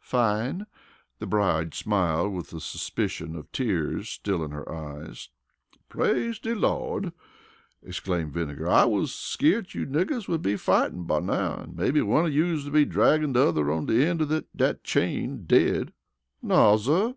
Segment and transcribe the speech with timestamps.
[0.00, 0.66] "Fine,"
[1.20, 5.28] the bride smiled, with a suspicion of tears still in her eyes.
[5.88, 7.12] "Praise de Lawd!"
[7.80, 8.68] exclaimed Vinegar.
[8.68, 12.64] "I wus skeart you niggers would be fightin' by now, an' mebbe one of yous
[12.64, 15.92] would be draggin' de yuther on de end o' dat chain dead!"
[16.42, 17.12] "Naw, suh!"